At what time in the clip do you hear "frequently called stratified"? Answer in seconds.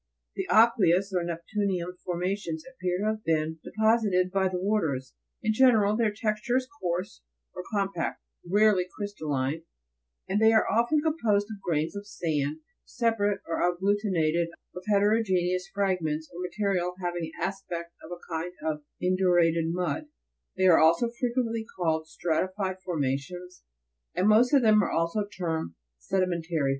21.19-22.77